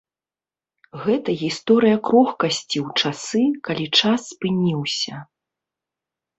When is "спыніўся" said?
4.33-5.25